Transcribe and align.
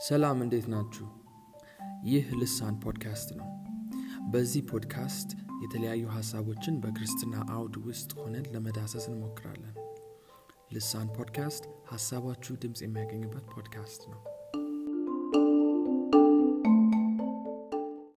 ሰላም 0.00 0.38
እንዴት 0.42 0.66
ናችሁ? 0.68 1.06
ይህ 2.04 2.26
ልሳን 2.40 2.74
ፖድካስት 2.84 3.28
ነው። 3.38 3.48
በዚህ 4.32 4.62
ፖድካስት 4.70 5.30
የተለያዩ 5.62 6.04
ሀሳቦችን 6.14 6.78
በክርስትና 6.82 7.34
አውድ 7.50 7.74
ውስጥ 7.86 8.10
ሆነን 8.20 8.46
ለመዳሰስ 8.54 9.06
እንሞክራለን። 9.10 9.76
ልሳን 10.72 11.08
ፖድካስት 11.16 11.64
ሀሳባችሁ 11.92 12.54
ድምፅ 12.62 12.80
የሚያገኝበት 12.84 13.46
ፖድካስት 13.54 14.02
ነው። 14.12 14.20